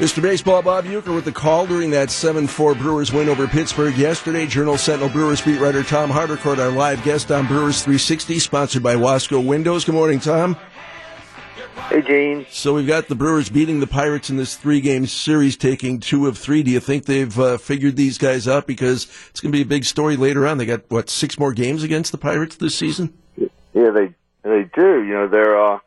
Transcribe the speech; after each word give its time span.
Mr. 0.00 0.22
Baseball 0.22 0.62
Bob 0.62 0.86
Uecker 0.86 1.14
with 1.14 1.26
the 1.26 1.30
call 1.30 1.66
during 1.66 1.90
that 1.90 2.08
7-4 2.08 2.78
Brewers 2.78 3.12
win 3.12 3.28
over 3.28 3.46
Pittsburgh 3.46 3.94
yesterday. 3.98 4.46
Journal 4.46 4.78
Sentinel 4.78 5.10
Brewers 5.10 5.42
beat 5.42 5.60
writer 5.60 5.82
Tom 5.82 6.08
Haudricourt, 6.10 6.56
our 6.56 6.70
live 6.70 7.04
guest 7.04 7.30
on 7.30 7.46
Brewers 7.46 7.82
360, 7.82 8.38
sponsored 8.38 8.82
by 8.82 8.94
Wasco 8.94 9.46
Windows. 9.46 9.84
Good 9.84 9.94
morning, 9.94 10.18
Tom. 10.18 10.56
Hey, 11.90 12.00
Gene. 12.00 12.46
So 12.48 12.72
we've 12.72 12.86
got 12.86 13.08
the 13.08 13.14
Brewers 13.14 13.50
beating 13.50 13.80
the 13.80 13.86
Pirates 13.86 14.30
in 14.30 14.38
this 14.38 14.56
three-game 14.56 15.04
series, 15.04 15.58
taking 15.58 16.00
two 16.00 16.26
of 16.26 16.38
three. 16.38 16.62
Do 16.62 16.70
you 16.70 16.80
think 16.80 17.04
they've 17.04 17.38
uh, 17.38 17.58
figured 17.58 17.96
these 17.96 18.16
guys 18.16 18.48
out? 18.48 18.66
Because 18.66 19.06
it's 19.28 19.42
going 19.42 19.52
to 19.52 19.58
be 19.58 19.62
a 19.62 19.66
big 19.66 19.84
story 19.84 20.16
later 20.16 20.46
on. 20.46 20.56
They 20.56 20.64
got, 20.64 20.90
what, 20.90 21.10
six 21.10 21.38
more 21.38 21.52
games 21.52 21.82
against 21.82 22.10
the 22.10 22.16
Pirates 22.16 22.56
this 22.56 22.74
season? 22.74 23.12
Yeah, 23.74 23.90
they 23.90 24.14
they 24.44 24.64
do. 24.74 25.04
You 25.04 25.12
know, 25.12 25.28
they're... 25.28 25.62
Uh 25.62 25.80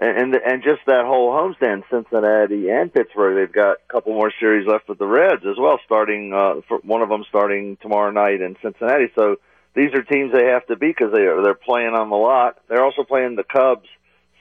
and 0.00 0.34
and 0.34 0.62
just 0.62 0.80
that 0.86 1.04
whole 1.04 1.30
homestand, 1.30 1.82
Cincinnati 1.90 2.70
and 2.70 2.92
Pittsburgh, 2.92 3.36
they've 3.36 3.54
got 3.54 3.72
a 3.72 3.92
couple 3.92 4.14
more 4.14 4.32
series 4.40 4.66
left 4.66 4.88
with 4.88 4.98
the 4.98 5.06
Reds 5.06 5.44
as 5.44 5.58
well. 5.58 5.78
Starting 5.84 6.32
uh, 6.32 6.62
for 6.66 6.78
one 6.78 7.02
of 7.02 7.10
them 7.10 7.24
starting 7.28 7.76
tomorrow 7.82 8.10
night 8.10 8.40
in 8.40 8.56
Cincinnati. 8.62 9.08
So 9.14 9.36
these 9.74 9.92
are 9.92 10.02
teams 10.02 10.32
they 10.32 10.46
have 10.46 10.66
to 10.68 10.76
beat 10.76 10.96
because 10.96 11.12
they 11.12 11.22
are 11.22 11.42
they're 11.42 11.54
playing 11.54 11.92
them 11.92 12.12
a 12.12 12.16
lot. 12.16 12.58
They're 12.68 12.84
also 12.84 13.04
playing 13.04 13.36
the 13.36 13.44
Cubs 13.44 13.88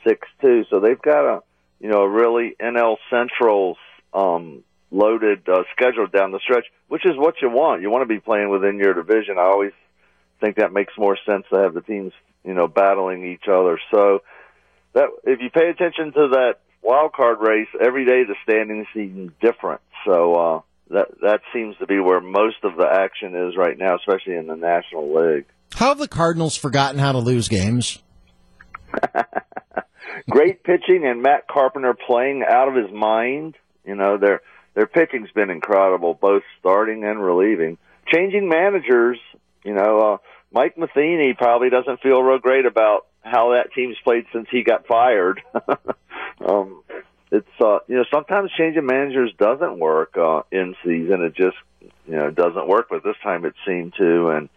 six 0.07 0.27
two, 0.41 0.63
so 0.69 0.79
they've 0.79 1.01
got 1.01 1.25
a 1.25 1.43
you 1.81 1.89
know 1.89 2.03
a 2.03 2.09
really 2.09 2.55
NL 2.61 2.95
Central 3.09 3.75
um, 4.13 4.63
loaded 4.91 5.47
uh, 5.49 5.63
schedule 5.73 6.07
down 6.07 6.31
the 6.31 6.39
stretch, 6.39 6.67
which 6.87 7.05
is 7.05 7.17
what 7.17 7.41
you 7.41 7.49
want. 7.49 7.81
You 7.81 7.89
want 7.89 8.03
to 8.03 8.13
be 8.13 8.21
playing 8.21 8.49
within 8.49 8.77
your 8.77 8.93
division. 8.93 9.37
I 9.37 9.43
always 9.43 9.73
think 10.39 10.55
that 10.55 10.71
makes 10.71 10.93
more 10.97 11.17
sense 11.25 11.45
to 11.51 11.59
have 11.59 11.73
the 11.73 11.81
teams 11.81 12.13
you 12.45 12.53
know 12.53 12.69
battling 12.69 13.25
each 13.25 13.49
other. 13.49 13.77
So 13.91 14.21
if 15.23 15.39
you 15.41 15.49
pay 15.49 15.69
attention 15.69 16.13
to 16.13 16.27
that 16.31 16.55
wild 16.81 17.13
card 17.13 17.37
race 17.41 17.67
every 17.79 18.05
day, 18.05 18.23
the 18.23 18.35
standings 18.43 18.87
seem 18.93 19.33
different. 19.41 19.81
So 20.05 20.35
uh, 20.35 20.61
that 20.89 21.07
that 21.21 21.41
seems 21.53 21.77
to 21.77 21.85
be 21.85 21.99
where 21.99 22.21
most 22.21 22.57
of 22.63 22.75
the 22.75 22.85
action 22.85 23.35
is 23.35 23.55
right 23.57 23.77
now, 23.77 23.95
especially 23.95 24.35
in 24.35 24.47
the 24.47 24.55
National 24.55 25.13
League. 25.13 25.45
How 25.73 25.89
have 25.89 25.99
the 25.99 26.07
Cardinals 26.07 26.57
forgotten 26.57 26.99
how 26.99 27.11
to 27.11 27.19
lose 27.19 27.47
games? 27.47 27.99
Great 30.29 30.63
pitching 30.63 31.05
and 31.05 31.21
Matt 31.21 31.47
Carpenter 31.47 31.93
playing 31.93 32.43
out 32.47 32.67
of 32.67 32.75
his 32.75 32.91
mind. 32.91 33.55
You 33.85 33.95
know 33.95 34.17
their 34.17 34.41
their 34.73 34.87
pitching's 34.87 35.31
been 35.31 35.49
incredible, 35.49 36.13
both 36.13 36.43
starting 36.59 37.03
and 37.03 37.23
relieving. 37.23 37.77
Changing 38.07 38.49
managers, 38.49 39.19
you 39.63 39.73
know, 39.73 39.99
uh, 39.99 40.17
Mike 40.51 40.77
Matheny 40.77 41.33
probably 41.37 41.69
doesn't 41.69 42.01
feel 42.01 42.21
real 42.21 42.39
great 42.39 42.65
about 42.65 43.05
how 43.21 43.51
that 43.51 43.73
team's 43.73 43.97
played 44.03 44.25
since 44.33 44.47
he 44.51 44.63
got 44.63 44.87
fired. 44.87 45.41
um, 46.45 46.83
it's 47.31 47.47
uh, 47.63 47.79
you 47.87 47.97
know 47.97 48.05
sometimes 48.11 48.51
changing 48.57 48.85
managers 48.85 49.31
doesn't 49.37 49.79
work 49.79 50.17
uh, 50.17 50.41
in 50.51 50.75
season. 50.83 51.21
It 51.21 51.35
just 51.35 51.57
you 52.07 52.15
know 52.15 52.31
doesn't 52.31 52.67
work. 52.67 52.87
But 52.89 53.03
this 53.03 53.15
time 53.21 53.45
it 53.45 53.53
seemed 53.67 53.93
to, 53.97 54.29
and 54.29 54.49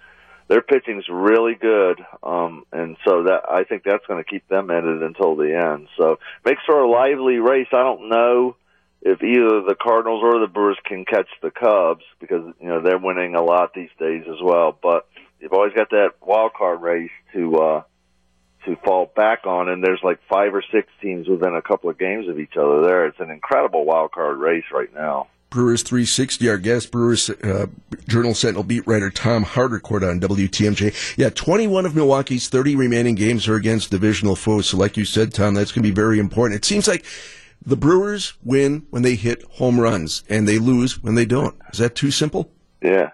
their 0.49 0.63
pitching's 0.63 1.09
really 1.11 1.55
good. 1.55 2.01
Um, 2.23 2.65
and 2.73 2.97
so 3.05 3.25
that 3.25 3.43
I 3.51 3.65
think 3.65 3.83
that's 3.85 4.07
going 4.07 4.23
to 4.23 4.29
keep 4.29 4.49
them 4.49 4.71
in 4.71 4.89
it 4.89 5.03
until 5.03 5.37
the 5.37 5.55
end. 5.55 5.89
So 5.99 6.19
makes 6.45 6.63
for 6.65 6.81
a 6.81 6.91
lively 6.91 7.37
race. 7.37 7.69
I 7.73 7.83
don't 7.83 8.09
know 8.09 8.57
if 9.03 9.23
either 9.23 9.63
the 9.63 9.77
Cardinals 9.81 10.23
or 10.23 10.39
the 10.39 10.47
Brewers 10.47 10.79
can 10.85 11.05
catch 11.05 11.29
the 11.43 11.51
Cubs 11.51 12.05
because 12.21 12.55
you 12.61 12.69
know 12.69 12.81
they're 12.81 12.99
winning 12.99 13.35
a 13.35 13.43
lot 13.43 13.75
these 13.75 13.91
days 13.99 14.25
as 14.29 14.41
well. 14.43 14.79
But 14.81 15.07
you've 15.41 15.53
always 15.53 15.75
got 15.75 15.91
that 15.91 16.13
wild 16.23 16.55
card 16.55 16.81
race 16.81 17.11
to. 17.35 17.57
uh 17.57 17.83
to 18.65 18.77
fall 18.77 19.11
back 19.15 19.47
on, 19.47 19.69
and 19.69 19.83
there's 19.83 20.01
like 20.03 20.19
five 20.29 20.55
or 20.55 20.63
six 20.73 20.89
teams 21.01 21.29
within 21.29 21.55
a 21.55 21.63
couple 21.63 21.91
of 21.91 21.99
games 21.99 22.29
of 22.29 22.39
each 22.39 22.57
other 22.57 22.83
there. 22.83 23.07
It's 23.07 23.21
an 23.21 23.31
incredible 23.31 23.85
wild 23.85 24.13
card 24.13 24.39
race 24.39 24.65
right 24.73 24.93
now. 24.95 25.29
Brewers 25.51 25.83
360, 25.83 26.49
our 26.49 26.57
guest, 26.57 26.91
Brewers 26.91 27.29
uh, 27.29 27.67
Journal 28.09 28.33
Sentinel 28.33 28.63
beat 28.63 28.87
writer 28.87 29.11
Tom 29.11 29.45
Haudricourt 29.45 30.09
on 30.09 30.19
WTMJ. 30.19 31.17
Yeah, 31.19 31.29
21 31.29 31.85
of 31.85 31.95
Milwaukee's 31.95 32.49
30 32.49 32.75
remaining 32.75 33.15
games 33.15 33.47
are 33.49 33.57
against 33.57 33.91
divisional 33.91 34.35
foes. 34.35 34.69
So, 34.69 34.79
like 34.79 34.97
you 34.97 35.05
said, 35.05 35.35
Tom, 35.35 35.53
that's 35.53 35.71
going 35.71 35.83
to 35.83 35.89
be 35.89 35.95
very 35.95 36.19
important. 36.19 36.57
It 36.57 36.65
seems 36.65 36.89
like 36.89 37.05
the 37.65 37.77
Brewers 37.77 38.33
win 38.43 38.87
when 38.89 39.03
they 39.03 39.15
hit 39.15 39.43
home 39.53 39.79
runs, 39.79 40.25
and 40.29 40.49
they 40.49 40.59
lose 40.59 41.03
when 41.03 41.17
they 41.17 41.27
don't. 41.27 41.55
Is 41.71 41.81
that 41.81 41.95
too 41.95 42.11
simple? 42.11 42.51
Yeah, 42.81 43.11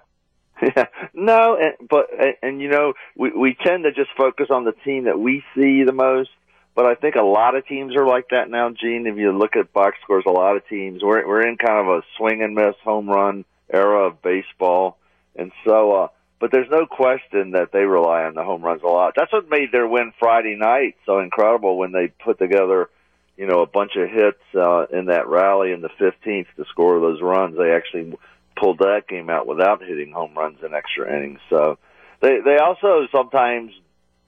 Yeah, 0.62 0.87
no, 1.19 1.56
and, 1.56 1.89
but 1.89 2.06
and, 2.19 2.34
and 2.43 2.61
you 2.61 2.69
know 2.69 2.95
we 3.17 3.31
we 3.31 3.55
tend 3.55 3.84
to 3.84 3.93
just 3.93 4.11
focus 4.17 4.47
on 4.51 4.65
the 4.65 4.73
team 4.84 5.05
that 5.05 5.19
we 5.19 5.43
see 5.55 5.83
the 5.84 5.93
most. 5.93 6.31
But 6.75 6.87
I 6.87 6.95
think 6.95 7.17
a 7.17 7.23
lot 7.23 7.56
of 7.56 7.67
teams 7.67 7.97
are 7.97 8.06
like 8.06 8.29
that 8.31 8.49
now, 8.49 8.71
Gene. 8.71 9.06
If 9.06 9.17
you 9.17 9.33
look 9.33 9.57
at 9.57 9.73
box 9.73 9.97
scores, 10.03 10.25
a 10.27 10.31
lot 10.31 10.57
of 10.57 10.67
teams 10.69 11.03
we're 11.03 11.27
we're 11.27 11.47
in 11.47 11.57
kind 11.57 11.78
of 11.78 11.89
a 11.99 12.03
swing 12.17 12.43
and 12.43 12.55
miss 12.55 12.77
home 12.84 13.09
run 13.09 13.45
era 13.73 14.07
of 14.07 14.23
baseball, 14.23 14.97
and 15.37 15.53
so. 15.65 15.93
uh 15.93 16.09
but 16.41 16.53
there's 16.53 16.71
no 16.71 16.87
question 16.87 17.51
that 17.53 17.73
they 17.73 17.81
rely 17.83 18.23
on 18.23 18.34
the 18.34 18.45
home 18.45 18.62
runs 18.62 18.83
a 18.83 18.87
lot. 18.87 19.15
That's 19.17 19.33
what 19.33 19.51
made 19.51 19.73
their 19.73 19.89
win 19.89 20.12
Friday 20.21 20.55
night 20.55 20.95
so 21.05 21.19
incredible 21.19 21.77
when 21.77 21.91
they 21.91 22.09
put 22.09 22.39
together, 22.39 22.89
you 23.37 23.47
know, 23.47 23.61
a 23.62 23.67
bunch 23.67 23.97
of 23.97 24.09
hits 24.09 24.39
uh, 24.55 24.87
in 24.87 25.07
that 25.07 25.27
rally 25.27 25.73
in 25.73 25.81
the 25.81 25.89
15th 25.89 26.47
to 26.57 26.65
score 26.71 27.01
those 27.01 27.21
runs. 27.21 27.57
They 27.57 27.73
actually 27.73 28.17
pulled 28.59 28.79
that 28.79 29.03
game 29.09 29.31
out 29.31 29.47
without 29.47 29.83
hitting 29.83 30.13
home 30.13 30.35
runs 30.37 30.59
in 30.65 30.75
extra 30.75 31.15
innings. 31.15 31.41
So 31.49 31.79
they 32.21 32.41
they 32.45 32.59
also 32.59 33.07
sometimes 33.13 33.73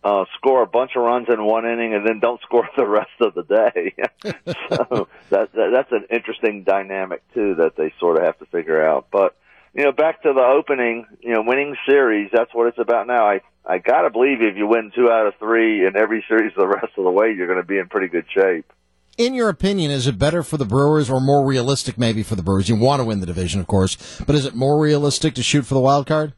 uh, 0.02 0.24
score 0.36 0.62
a 0.62 0.66
bunch 0.66 0.92
of 0.96 1.02
runs 1.02 1.28
in 1.28 1.44
one 1.44 1.66
inning 1.66 1.94
and 1.94 2.06
then 2.06 2.20
don't 2.20 2.40
score 2.46 2.68
the 2.76 2.86
rest 2.86 3.10
of 3.20 3.34
the 3.34 3.42
day. 3.42 3.94
so 4.70 5.08
that, 5.30 5.52
that 5.52 5.70
that's 5.72 5.92
an 5.92 6.06
interesting 6.10 6.64
dynamic 6.64 7.22
too 7.34 7.56
that 7.56 7.76
they 7.76 7.92
sort 7.98 8.18
of 8.18 8.24
have 8.24 8.38
to 8.38 8.46
figure 8.46 8.84
out. 8.84 9.08
But 9.10 9.36
you 9.74 9.84
know, 9.84 9.92
back 9.92 10.22
to 10.22 10.32
the 10.32 10.40
opening, 10.40 11.06
you 11.20 11.32
know, 11.32 11.42
winning 11.42 11.76
series. 11.88 12.30
That's 12.32 12.52
what 12.52 12.66
it's 12.68 12.78
about 12.78 13.06
now. 13.06 13.28
I 13.28 13.40
I 13.64 13.78
gotta 13.78 14.10
believe 14.10 14.42
if 14.42 14.56
you 14.56 14.66
win 14.66 14.92
two 14.94 15.10
out 15.10 15.26
of 15.26 15.34
three 15.38 15.86
in 15.86 15.96
every 15.96 16.24
series 16.28 16.52
the 16.56 16.66
rest 16.66 16.92
of 16.96 17.04
the 17.04 17.10
way, 17.10 17.32
you're 17.32 17.46
going 17.46 17.60
to 17.60 17.66
be 17.66 17.78
in 17.78 17.88
pretty 17.88 18.08
good 18.08 18.26
shape 18.34 18.72
in 19.20 19.34
your 19.34 19.50
opinion, 19.50 19.90
is 19.90 20.06
it 20.06 20.18
better 20.18 20.42
for 20.42 20.56
the 20.56 20.64
Brewers 20.64 21.10
or 21.10 21.20
more 21.20 21.44
realistic 21.44 21.98
maybe 21.98 22.22
for 22.22 22.36
the 22.36 22.42
Brewers? 22.42 22.70
You 22.70 22.76
want 22.76 23.00
to 23.00 23.04
win 23.04 23.20
the 23.20 23.26
division, 23.26 23.60
of 23.60 23.66
course, 23.66 23.96
but 24.26 24.34
is 24.34 24.46
it 24.46 24.54
more 24.54 24.80
realistic 24.80 25.34
to 25.34 25.42
shoot 25.42 25.66
for 25.66 25.74
the 25.74 25.80
wild 25.80 26.06
card? 26.06 26.32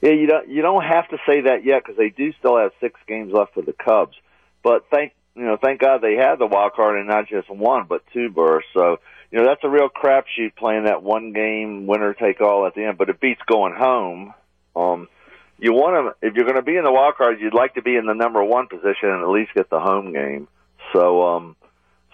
Yeah, 0.00 0.10
you 0.10 0.26
don't 0.26 0.48
you 0.48 0.62
don't 0.62 0.82
have 0.82 1.08
to 1.10 1.18
say 1.24 1.42
that 1.42 1.64
yet 1.64 1.84
because 1.84 1.96
they 1.96 2.08
do 2.08 2.32
still 2.40 2.58
have 2.58 2.72
six 2.80 2.98
games 3.06 3.32
left 3.32 3.54
for 3.54 3.62
the 3.62 3.72
Cubs. 3.72 4.16
But 4.64 4.86
thank 4.90 5.12
you 5.36 5.44
know, 5.44 5.56
thank 5.62 5.80
God 5.80 6.00
they 6.02 6.16
had 6.16 6.40
the 6.40 6.46
wild 6.46 6.72
card 6.72 6.98
and 6.98 7.06
not 7.06 7.28
just 7.28 7.48
one, 7.48 7.86
but 7.88 8.02
two 8.12 8.28
bursts. 8.28 8.70
So 8.74 8.96
you 9.30 9.38
know 9.38 9.46
that's 9.46 9.62
a 9.62 9.68
real 9.68 9.88
crapshoot 9.88 10.56
playing 10.56 10.84
that 10.84 11.04
one 11.04 11.32
game 11.32 11.86
winner 11.86 12.14
take 12.14 12.40
all 12.40 12.66
at 12.66 12.74
the 12.74 12.84
end. 12.84 12.98
But 12.98 13.10
it 13.10 13.20
beats 13.20 13.40
going 13.46 13.74
home. 13.78 14.34
Um, 14.74 15.08
you 15.56 15.72
want 15.72 16.16
to 16.20 16.26
if 16.26 16.34
you're 16.34 16.46
going 16.46 16.56
to 16.56 16.62
be 16.62 16.76
in 16.76 16.82
the 16.82 16.90
wild 16.90 17.14
card, 17.14 17.40
you'd 17.40 17.54
like 17.54 17.74
to 17.74 17.82
be 17.82 17.94
in 17.94 18.06
the 18.06 18.14
number 18.14 18.42
one 18.42 18.66
position 18.66 19.08
and 19.08 19.22
at 19.22 19.28
least 19.28 19.54
get 19.54 19.70
the 19.70 19.78
home 19.78 20.12
game. 20.12 20.48
So, 20.92 21.22
um, 21.36 21.56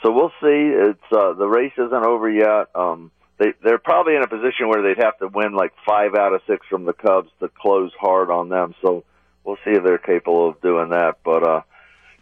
so 0.02 0.12
we'll 0.12 0.32
see. 0.40 0.72
It's 0.74 1.12
uh, 1.12 1.34
the 1.34 1.48
race 1.48 1.72
isn't 1.76 1.92
over 1.92 2.30
yet. 2.30 2.68
Um, 2.74 3.10
they 3.38 3.52
they're 3.62 3.78
probably 3.78 4.16
in 4.16 4.22
a 4.22 4.28
position 4.28 4.68
where 4.68 4.82
they'd 4.82 5.02
have 5.02 5.18
to 5.18 5.28
win 5.28 5.54
like 5.54 5.72
five 5.86 6.14
out 6.14 6.34
of 6.34 6.42
six 6.46 6.66
from 6.68 6.84
the 6.84 6.92
Cubs 6.92 7.30
to 7.40 7.48
close 7.48 7.92
hard 8.00 8.30
on 8.30 8.48
them. 8.48 8.74
So 8.82 9.04
we'll 9.44 9.58
see 9.64 9.72
if 9.72 9.84
they're 9.84 9.98
capable 9.98 10.50
of 10.50 10.60
doing 10.60 10.90
that. 10.90 11.18
But 11.24 11.46
uh, 11.46 11.62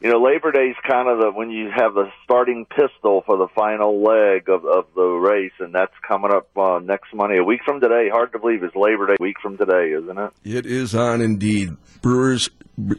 you 0.00 0.10
know, 0.10 0.20
Labor 0.20 0.52
Day 0.52 0.68
is 0.68 0.76
kind 0.86 1.08
of 1.08 1.18
the 1.18 1.30
when 1.32 1.50
you 1.50 1.70
have 1.74 1.94
the 1.94 2.10
starting 2.24 2.66
pistol 2.66 3.22
for 3.24 3.38
the 3.38 3.48
final 3.48 4.02
leg 4.02 4.48
of 4.48 4.64
of 4.64 4.86
the 4.94 5.02
race, 5.02 5.52
and 5.58 5.74
that's 5.74 5.94
coming 6.06 6.30
up 6.32 6.48
uh, 6.56 6.78
next 6.80 7.14
Monday, 7.14 7.38
a 7.38 7.44
week 7.44 7.60
from 7.64 7.80
today. 7.80 8.08
Hard 8.10 8.32
to 8.32 8.38
believe 8.38 8.62
it's 8.62 8.76
Labor 8.76 9.06
Day, 9.06 9.16
a 9.18 9.22
week 9.22 9.36
from 9.40 9.56
today, 9.56 9.92
isn't 9.92 10.18
it? 10.18 10.32
It 10.44 10.66
is 10.66 10.94
on 10.94 11.22
indeed. 11.22 11.76
Brewers 12.02 12.50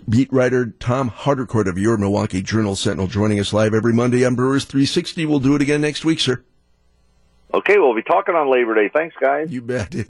beat 0.09 0.33
writer 0.33 0.65
Tom 0.79 1.11
Haudricourt 1.11 1.67
of 1.67 1.77
your 1.77 1.97
Milwaukee 1.97 2.41
Journal 2.41 2.75
Sentinel 2.75 3.07
joining 3.07 3.39
us 3.39 3.53
live 3.53 3.75
every 3.75 3.93
Monday 3.93 4.25
on 4.25 4.33
Brewers 4.33 4.65
360. 4.65 5.25
We'll 5.27 5.39
do 5.39 5.55
it 5.55 5.61
again 5.61 5.81
next 5.81 6.03
week, 6.03 6.19
sir. 6.19 6.43
Okay, 7.53 7.77
we'll 7.77 7.95
be 7.95 8.03
talking 8.03 8.35
on 8.35 8.51
Labor 8.51 8.75
Day. 8.75 8.89
Thanks, 8.93 9.15
guys. 9.21 9.51
You 9.51 9.61
bet. 9.61 9.95